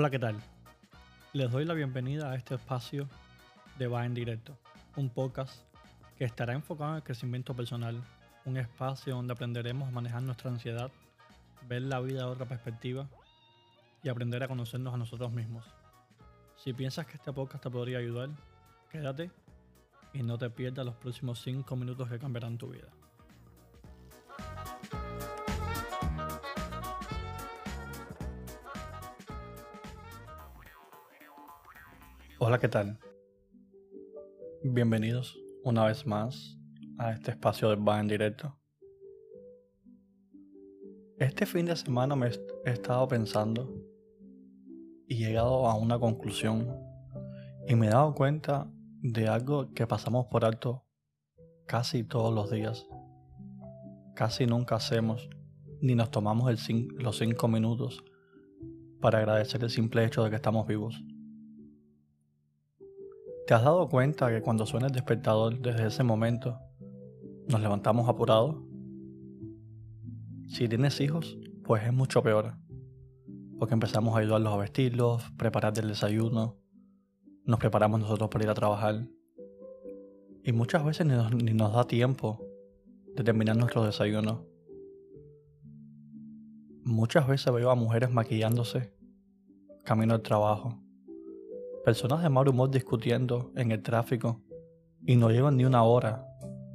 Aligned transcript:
Hola, 0.00 0.10
¿qué 0.10 0.20
tal? 0.20 0.36
Les 1.32 1.50
doy 1.50 1.64
la 1.64 1.74
bienvenida 1.74 2.30
a 2.30 2.36
este 2.36 2.54
espacio 2.54 3.08
de 3.80 3.88
Va 3.88 4.06
en 4.06 4.14
Directo, 4.14 4.56
un 4.94 5.10
podcast 5.10 5.64
que 6.16 6.24
estará 6.24 6.52
enfocado 6.52 6.90
en 6.92 6.96
el 6.98 7.02
crecimiento 7.02 7.52
personal, 7.52 8.00
un 8.44 8.58
espacio 8.58 9.16
donde 9.16 9.32
aprenderemos 9.32 9.88
a 9.88 9.90
manejar 9.90 10.22
nuestra 10.22 10.52
ansiedad, 10.52 10.92
ver 11.66 11.82
la 11.82 11.98
vida 11.98 12.20
de 12.20 12.30
otra 12.30 12.46
perspectiva 12.46 13.08
y 14.04 14.08
aprender 14.08 14.40
a 14.44 14.46
conocernos 14.46 14.94
a 14.94 14.98
nosotros 14.98 15.32
mismos. 15.32 15.64
Si 16.54 16.72
piensas 16.72 17.04
que 17.04 17.14
este 17.14 17.32
podcast 17.32 17.64
te 17.64 17.68
podría 17.68 17.98
ayudar, 17.98 18.28
quédate 18.92 19.32
y 20.12 20.22
no 20.22 20.38
te 20.38 20.48
pierdas 20.48 20.86
los 20.86 20.94
próximos 20.94 21.42
5 21.42 21.74
minutos 21.74 22.08
que 22.08 22.20
cambiarán 22.20 22.56
tu 22.56 22.68
vida. 22.68 22.86
Hola, 32.40 32.60
¿qué 32.60 32.68
tal? 32.68 33.00
Bienvenidos 34.62 35.36
una 35.64 35.86
vez 35.86 36.06
más 36.06 36.56
a 36.96 37.10
este 37.10 37.32
espacio 37.32 37.68
de 37.68 37.74
Va 37.74 37.98
en 37.98 38.06
directo. 38.06 38.56
Este 41.18 41.46
fin 41.46 41.66
de 41.66 41.74
semana 41.74 42.14
me 42.14 42.28
he 42.28 42.70
estado 42.70 43.08
pensando 43.08 43.74
y 45.08 45.24
he 45.24 45.30
llegado 45.30 45.66
a 45.66 45.74
una 45.74 45.98
conclusión 45.98 46.80
y 47.66 47.74
me 47.74 47.88
he 47.88 47.90
dado 47.90 48.14
cuenta 48.14 48.70
de 49.02 49.26
algo 49.26 49.72
que 49.74 49.88
pasamos 49.88 50.26
por 50.26 50.44
alto 50.44 50.84
casi 51.66 52.04
todos 52.04 52.32
los 52.32 52.52
días. 52.52 52.86
Casi 54.14 54.46
nunca 54.46 54.76
hacemos 54.76 55.28
ni 55.80 55.96
nos 55.96 56.12
tomamos 56.12 56.52
los 56.98 57.18
cinco 57.18 57.48
minutos 57.48 58.04
para 59.00 59.18
agradecer 59.18 59.64
el 59.64 59.70
simple 59.70 60.04
hecho 60.04 60.22
de 60.22 60.30
que 60.30 60.36
estamos 60.36 60.68
vivos. 60.68 61.02
¿Te 63.48 63.54
has 63.54 63.64
dado 63.64 63.88
cuenta 63.88 64.28
que 64.28 64.42
cuando 64.42 64.66
suena 64.66 64.88
el 64.88 64.92
despertador 64.92 65.58
desde 65.58 65.86
ese 65.86 66.04
momento 66.04 66.58
nos 67.48 67.62
levantamos 67.62 68.06
apurados? 68.06 68.56
Si 70.48 70.68
tienes 70.68 71.00
hijos, 71.00 71.38
pues 71.64 71.82
es 71.82 71.94
mucho 71.94 72.22
peor, 72.22 72.58
porque 73.58 73.72
empezamos 73.72 74.14
a 74.14 74.18
ayudarlos 74.18 74.52
a 74.52 74.58
vestirlos, 74.58 75.30
preparar 75.38 75.72
el 75.78 75.88
desayuno, 75.88 76.58
nos 77.46 77.58
preparamos 77.58 78.00
nosotros 78.00 78.28
para 78.28 78.44
ir 78.44 78.50
a 78.50 78.54
trabajar 78.54 79.08
y 80.44 80.52
muchas 80.52 80.84
veces 80.84 81.06
ni 81.06 81.54
nos, 81.54 81.72
da 81.72 81.86
tiempo 81.86 82.44
de 83.16 83.24
terminar 83.24 83.56
nuestro 83.56 83.82
desayuno. 83.82 84.44
Muchas 86.84 87.26
veces 87.26 87.50
veo 87.50 87.70
a 87.70 87.74
mujeres 87.74 88.10
maquillándose 88.10 88.92
camino 89.84 90.12
al 90.12 90.20
trabajo 90.20 90.82
personas 91.88 92.22
de 92.22 92.28
mal 92.28 92.46
humor 92.46 92.70
discutiendo 92.70 93.50
en 93.56 93.72
el 93.72 93.82
tráfico 93.82 94.42
y 95.06 95.16
no 95.16 95.30
llevan 95.30 95.56
ni 95.56 95.64
una 95.64 95.84
hora 95.84 96.22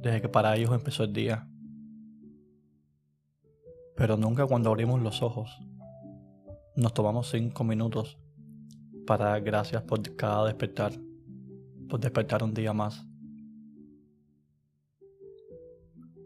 desde 0.00 0.20
que 0.20 0.28
para 0.28 0.56
ellos 0.56 0.72
empezó 0.72 1.04
el 1.04 1.12
día. 1.12 1.48
Pero 3.94 4.16
nunca 4.16 4.44
cuando 4.44 4.70
abrimos 4.70 5.00
los 5.00 5.22
ojos 5.22 5.56
nos 6.74 6.94
tomamos 6.94 7.30
cinco 7.30 7.62
minutos 7.62 8.18
para 9.06 9.26
dar 9.26 9.42
gracias 9.42 9.84
por 9.84 10.02
cada 10.16 10.46
despertar, 10.46 10.90
por 11.88 12.00
despertar 12.00 12.42
un 12.42 12.52
día 12.52 12.72
más, 12.72 13.06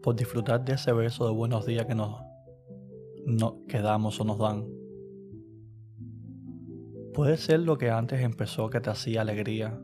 por 0.01 0.15
disfrutar 0.15 0.65
de 0.65 0.73
ese 0.73 0.93
beso 0.93 1.27
de 1.27 1.35
buenos 1.35 1.63
días 1.67 1.85
que 1.85 1.93
nos, 1.93 2.23
nos 3.27 3.53
quedamos 3.67 4.19
o 4.19 4.23
nos 4.23 4.39
dan. 4.39 4.78
Puede 7.19 7.35
ser 7.35 7.59
lo 7.59 7.77
que 7.77 7.89
antes 7.89 8.21
empezó 8.21 8.69
que 8.69 8.79
te 8.79 8.89
hacía 8.89 9.19
alegría, 9.23 9.77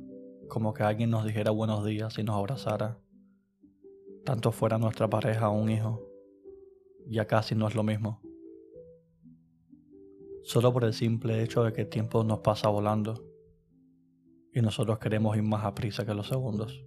como 0.48 0.74
que 0.74 0.84
alguien 0.84 1.10
nos 1.10 1.26
dijera 1.26 1.52
buenos 1.52 1.86
días 1.86 2.18
y 2.18 2.24
nos 2.24 2.38
abrazara, 2.38 2.98
tanto 4.24 4.54
fuera 4.54 4.78
nuestra 4.78 5.10
pareja 5.10 5.50
o 5.50 5.62
un 5.62 5.70
hijo. 5.70 6.02
Ya 7.06 7.28
casi 7.28 7.54
no 7.54 7.68
es 7.68 7.76
lo 7.76 7.84
mismo. 7.84 8.22
Solo 10.44 10.72
por 10.72 10.86
el 10.86 10.94
simple 10.94 11.44
hecho 11.44 11.66
de 11.66 11.74
que 11.74 11.82
el 11.82 11.90
tiempo 11.90 12.24
nos 12.24 12.40
pasa 12.40 12.70
volando 12.70 13.22
y 14.54 14.62
nosotros 14.62 14.98
queremos 15.00 15.36
ir 15.36 15.44
más 15.44 15.66
a 15.66 15.76
prisa 15.76 16.06
que 16.06 16.14
los 16.14 16.30
segundos. 16.30 16.86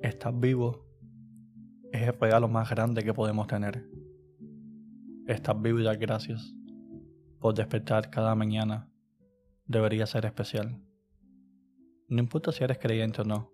Estar 0.00 0.34
vivo 0.34 0.84
es 1.92 2.08
el 2.08 2.18
regalo 2.18 2.48
más 2.48 2.68
grande 2.68 3.04
que 3.04 3.14
podemos 3.14 3.46
tener. 3.46 3.88
Estar 5.28 5.62
vivo 5.62 5.78
y 5.78 5.84
dar 5.84 5.96
gracias 5.96 6.56
por 7.42 7.54
despertar 7.54 8.08
cada 8.08 8.34
mañana 8.34 8.90
debería 9.66 10.06
ser 10.06 10.24
especial. 10.24 10.80
No 12.08 12.20
importa 12.20 12.52
si 12.52 12.64
eres 12.64 12.78
creyente 12.78 13.20
o 13.20 13.24
no, 13.24 13.52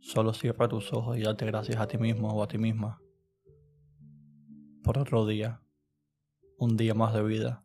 solo 0.00 0.34
cierra 0.34 0.68
tus 0.68 0.92
ojos 0.92 1.16
y 1.16 1.22
date 1.22 1.46
gracias 1.46 1.80
a 1.80 1.86
ti 1.86 1.96
mismo 1.96 2.28
o 2.28 2.42
a 2.42 2.48
ti 2.48 2.58
misma 2.58 3.00
por 4.86 4.98
otro 4.98 5.26
día, 5.26 5.60
un 6.58 6.76
día 6.76 6.94
más 6.94 7.12
de 7.12 7.20
vida, 7.24 7.64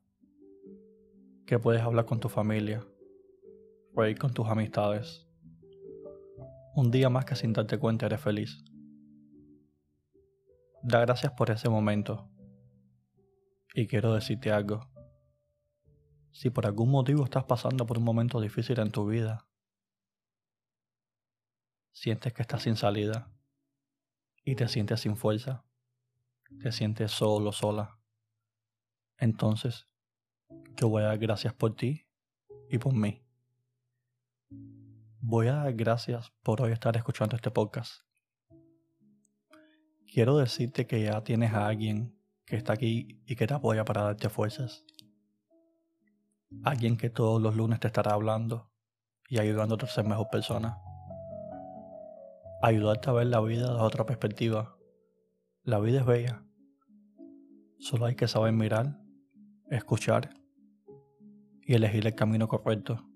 que 1.46 1.60
puedes 1.60 1.84
hablar 1.84 2.06
con 2.06 2.20
tu 2.20 2.30
familia, 2.30 2.84
reír 3.96 4.18
con 4.18 4.34
tus 4.34 4.48
amistades, 4.48 5.30
un 6.76 6.90
día 6.90 7.12
más 7.12 7.26
que 7.26 7.36
sin 7.36 7.54
darte 7.54 7.78
cuenta 7.78 8.08
eres 8.08 8.22
feliz. 8.22 8.66
Da 10.82 11.02
gracias 11.02 11.34
por 11.34 11.52
ese 11.52 11.70
momento. 11.70 12.28
Y 13.76 13.86
quiero 13.86 14.16
decirte 14.16 14.52
algo. 14.52 14.91
Si 16.32 16.50
por 16.50 16.66
algún 16.66 16.90
motivo 16.90 17.24
estás 17.24 17.44
pasando 17.44 17.86
por 17.86 17.98
un 17.98 18.04
momento 18.04 18.40
difícil 18.40 18.80
en 18.80 18.92
tu 18.92 19.06
vida, 19.08 19.48
sientes 21.92 22.34
que 22.34 22.42
estás 22.42 22.64
sin 22.64 22.76
salida 22.76 23.32
y 24.44 24.56
te 24.56 24.68
sientes 24.68 25.02
sin 25.02 25.18
fuerza, 25.18 25.66
te 26.62 26.72
sientes 26.72 27.12
solo, 27.12 27.52
sola, 27.52 28.00
entonces 29.18 29.88
yo 30.76 30.90
voy 30.90 31.04
a 31.04 31.08
dar 31.08 31.20
gracias 31.20 31.54
por 31.54 31.76
ti 31.76 32.08
y 32.70 32.78
por 32.78 32.94
mí. 32.94 33.24
Voy 35.20 35.48
a 35.48 35.54
dar 35.54 35.74
gracias 35.74 36.32
por 36.42 36.62
hoy 36.62 36.72
estar 36.72 36.98
escuchando 36.98 37.36
este 37.36 37.52
podcast. 37.52 38.02
Quiero 40.12 40.38
decirte 40.38 40.88
que 40.88 41.04
ya 41.04 41.24
tienes 41.24 41.54
a 41.54 41.68
alguien 41.68 42.18
que 42.46 42.56
está 42.56 42.74
aquí 42.74 43.22
y 43.26 43.36
que 43.36 43.46
te 43.46 43.54
apoya 43.54 43.86
para 43.86 44.02
darte 44.02 44.30
fuerzas. 44.30 44.84
Alguien 46.64 46.98
que 46.98 47.10
todos 47.10 47.42
los 47.42 47.56
lunes 47.56 47.80
te 47.80 47.88
estará 47.88 48.14
hablando 48.14 48.70
y 49.28 49.40
ayudándote 49.40 49.86
a 49.86 49.90
ser 49.90 50.06
mejor 50.06 50.28
persona. 50.30 50.78
Ayudarte 52.62 53.10
a 53.10 53.14
ver 53.14 53.28
la 53.28 53.40
vida 53.42 53.74
de 53.74 53.80
otra 53.80 54.06
perspectiva. 54.06 54.78
La 55.64 55.80
vida 55.80 56.02
es 56.02 56.06
bella. 56.06 56.46
Solo 57.80 58.06
hay 58.06 58.16
que 58.16 58.28
saber 58.28 58.54
mirar, 58.54 59.00
escuchar 59.72 60.30
y 61.62 61.74
elegir 61.74 62.06
el 62.06 62.14
camino 62.14 62.48
correcto. 62.48 63.08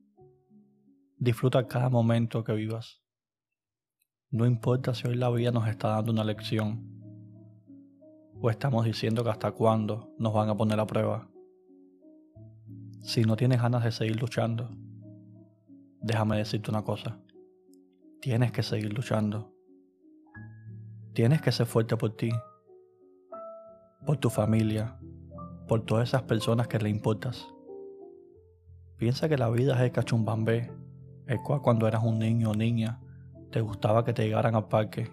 Disfruta 1.17 1.67
cada 1.67 1.89
momento 1.89 2.43
que 2.43 2.53
vivas. 2.53 3.03
No 4.31 4.45
importa 4.45 4.95
si 4.95 5.07
hoy 5.07 5.15
la 5.15 5.29
vida 5.29 5.51
nos 5.51 5.67
está 5.67 5.89
dando 5.89 6.11
una 6.11 6.23
lección 6.23 6.95
o 8.41 8.49
estamos 8.49 8.85
diciendo 8.85 9.23
que 9.23 9.29
hasta 9.29 9.51
cuándo 9.51 10.13
nos 10.17 10.33
van 10.33 10.49
a 10.49 10.55
poner 10.55 10.79
a 10.79 10.87
prueba. 10.87 11.29
Si 13.05 13.21
no 13.21 13.35
tienes 13.35 13.61
ganas 13.61 13.83
de 13.83 13.91
seguir 13.91 14.19
luchando, 14.19 14.67
déjame 16.01 16.37
decirte 16.37 16.71
una 16.71 16.81
cosa. 16.81 17.19
Tienes 18.19 18.51
que 18.51 18.63
seguir 18.63 18.91
luchando. 18.93 19.53
Tienes 21.13 21.39
que 21.39 21.51
ser 21.51 21.67
fuerte 21.67 21.97
por 21.97 22.17
ti, 22.17 22.31
por 24.07 24.17
tu 24.17 24.31
familia, 24.31 24.97
por 25.67 25.85
todas 25.85 26.09
esas 26.09 26.23
personas 26.23 26.67
que 26.67 26.79
le 26.79 26.89
importas. 26.89 27.47
Piensa 28.97 29.29
que 29.29 29.37
la 29.37 29.51
vida 29.51 29.75
es 29.75 29.81
el 29.81 29.91
cachumbambé, 29.91 30.71
el 31.27 31.39
cual 31.43 31.61
cuando 31.61 31.87
eras 31.87 32.03
un 32.03 32.17
niño 32.17 32.49
o 32.49 32.55
niña 32.55 33.01
te 33.51 33.61
gustaba 33.61 34.03
que 34.03 34.13
te 34.13 34.23
llegaran 34.23 34.55
al 34.55 34.67
parque. 34.67 35.11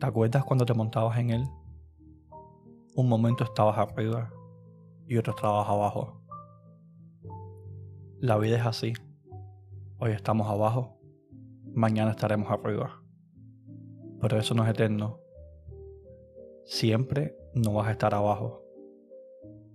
¿Te 0.00 0.06
acuerdas 0.06 0.44
cuando 0.44 0.66
te 0.66 0.74
montabas 0.74 1.16
en 1.18 1.30
él? 1.30 1.44
Un 2.96 3.08
momento 3.08 3.44
estabas 3.44 3.78
arriba 3.78 4.32
y 5.06 5.16
otros 5.16 5.36
trabajo 5.36 5.72
abajo. 5.72 6.22
La 8.18 8.38
vida 8.38 8.56
es 8.56 8.66
así. 8.66 8.92
Hoy 9.98 10.12
estamos 10.12 10.48
abajo, 10.48 11.00
mañana 11.74 12.12
estaremos 12.12 12.50
arriba. 12.50 13.02
Pero 14.20 14.38
eso 14.38 14.54
no 14.54 14.64
es 14.64 14.70
eterno. 14.70 15.20
Siempre 16.64 17.36
no 17.54 17.74
vas 17.74 17.88
a 17.88 17.92
estar 17.92 18.14
abajo. 18.14 18.64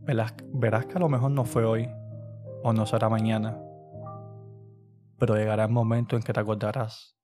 Verás, 0.01 0.33
verás 0.53 0.85
que 0.85 0.95
a 0.95 1.00
lo 1.00 1.09
mejor 1.09 1.31
no 1.31 1.44
fue 1.44 1.65
hoy 1.65 1.89
o 2.63 2.74
no 2.74 2.85
será 2.85 3.09
mañana. 3.09 3.62
Pero 5.18 5.35
llegará 5.35 5.65
el 5.65 5.71
momento 5.71 6.15
en 6.15 6.24
que 6.24 6.33
te 6.33 6.39
acordarás 6.39 7.18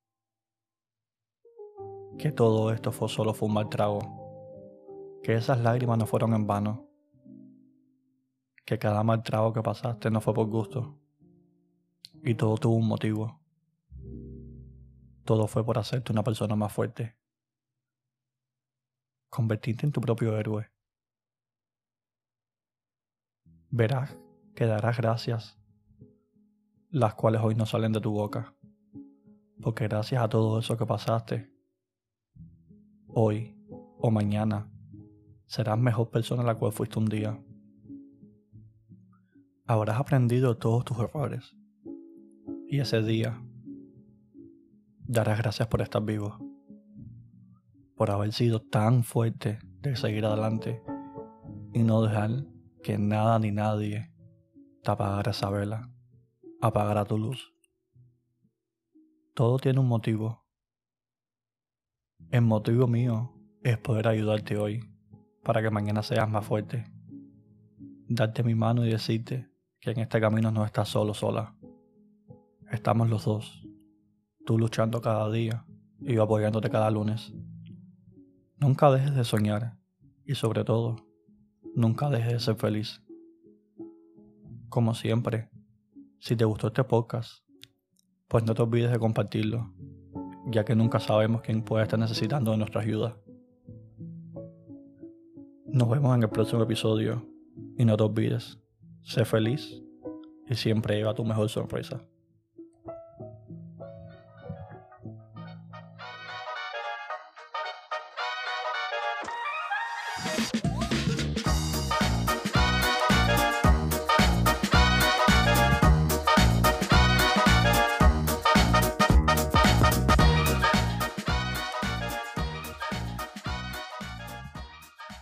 que 2.17 2.31
todo 2.31 2.71
esto 2.71 2.91
fue 2.91 3.09
solo 3.09 3.33
fue 3.33 3.49
un 3.49 3.69
trago, 3.69 3.99
que 5.23 5.33
esas 5.33 5.59
lágrimas 5.59 5.97
no 5.97 6.05
fueron 6.05 6.33
en 6.33 6.45
vano 6.45 6.92
que 8.65 8.79
cada 8.79 9.03
mal 9.03 9.23
trago 9.23 9.53
que 9.53 9.61
pasaste 9.61 10.09
no 10.09 10.21
fue 10.21 10.33
por 10.33 10.47
gusto. 10.47 10.99
Y 12.23 12.35
todo 12.35 12.57
tuvo 12.57 12.75
un 12.75 12.87
motivo. 12.87 13.41
Todo 15.25 15.47
fue 15.47 15.65
por 15.65 15.77
hacerte 15.77 16.11
una 16.11 16.23
persona 16.23 16.55
más 16.55 16.71
fuerte. 16.71 17.17
Convertirte 19.29 19.85
en 19.85 19.91
tu 19.91 20.01
propio 20.01 20.37
héroe. 20.37 20.71
Verás 23.69 24.15
que 24.55 24.65
darás 24.65 24.97
gracias, 24.97 25.59
las 26.89 27.15
cuales 27.15 27.41
hoy 27.41 27.55
no 27.55 27.65
salen 27.65 27.91
de 27.91 28.01
tu 28.01 28.11
boca. 28.11 28.55
Porque 29.61 29.87
gracias 29.87 30.21
a 30.21 30.29
todo 30.29 30.59
eso 30.59 30.77
que 30.77 30.85
pasaste, 30.85 31.51
hoy 33.07 33.57
o 33.69 34.11
mañana 34.11 34.69
serás 35.45 35.79
mejor 35.79 36.09
persona 36.09 36.43
la 36.43 36.55
cual 36.55 36.71
fuiste 36.71 36.99
un 36.99 37.05
día. 37.05 37.41
Habrás 39.65 39.97
aprendido 39.97 40.57
todos 40.57 40.83
tus 40.83 40.99
errores. 40.99 41.55
Y 42.67 42.81
ese 42.81 43.01
día 43.01 43.41
darás 45.05 45.37
gracias 45.37 45.69
por 45.69 45.81
estar 45.81 46.03
vivo. 46.03 46.37
Por 47.95 48.11
haber 48.11 48.33
sido 48.33 48.61
tan 48.61 49.05
fuerte 49.05 49.59
de 49.79 49.95
seguir 49.95 50.25
adelante 50.25 50.83
y 51.71 51.83
no 51.83 52.01
dejar 52.01 52.45
que 52.83 52.97
nada 52.97 53.39
ni 53.39 53.51
nadie 53.51 54.11
te 54.83 54.91
apagara 54.91 55.31
esa 55.31 55.49
vela, 55.49 55.89
apagara 56.59 57.05
tu 57.05 57.17
luz. 57.17 57.53
Todo 59.33 59.59
tiene 59.59 59.79
un 59.79 59.87
motivo. 59.87 60.43
El 62.31 62.41
motivo 62.41 62.85
mío 62.87 63.33
es 63.61 63.77
poder 63.77 64.09
ayudarte 64.09 64.57
hoy 64.57 64.81
para 65.41 65.61
que 65.61 65.69
mañana 65.69 66.03
seas 66.03 66.29
más 66.29 66.45
fuerte. 66.45 66.83
Darte 68.09 68.43
mi 68.43 68.55
mano 68.55 68.85
y 68.85 68.89
decirte 68.89 69.52
que 69.83 69.91
en 69.91 69.99
este 69.99 70.21
camino 70.21 70.49
no 70.49 70.63
estás 70.63 70.87
solo, 70.87 71.13
sola. 71.13 71.57
Estamos 72.71 73.09
los 73.09 73.25
dos, 73.25 73.67
tú 74.45 74.57
luchando 74.57 75.01
cada 75.01 75.29
día 75.29 75.65
y 75.99 76.13
yo 76.13 76.23
apoyándote 76.23 76.69
cada 76.69 76.89
lunes. 76.89 77.33
Nunca 78.55 78.89
dejes 78.91 79.13
de 79.13 79.25
soñar 79.25 79.77
y 80.25 80.35
sobre 80.35 80.63
todo, 80.63 80.95
nunca 81.75 82.09
dejes 82.09 82.31
de 82.31 82.39
ser 82.39 82.55
feliz. 82.55 83.03
Como 84.69 84.93
siempre, 84.95 85.49
si 86.17 86.37
te 86.37 86.45
gustó 86.45 86.67
este 86.67 86.85
podcast, 86.85 87.43
pues 88.29 88.45
no 88.45 88.53
te 88.53 88.61
olvides 88.61 88.89
de 88.89 88.99
compartirlo, 88.99 89.73
ya 90.45 90.63
que 90.63 90.75
nunca 90.77 91.01
sabemos 91.01 91.41
quién 91.41 91.61
puede 91.61 91.83
estar 91.83 91.99
necesitando 91.99 92.51
de 92.51 92.57
nuestra 92.57 92.79
ayuda. 92.79 93.17
Nos 95.65 95.89
vemos 95.89 96.15
en 96.15 96.23
el 96.23 96.29
próximo 96.29 96.63
episodio 96.63 97.27
y 97.77 97.83
no 97.83 97.97
te 97.97 98.03
olvides, 98.03 98.62
sé 99.03 99.25
feliz 99.25 99.81
y 100.49 100.55
siempre 100.55 100.95
lleva 100.95 101.13
tu 101.13 101.23
mejor 101.23 101.49
sorpresa. 101.49 102.05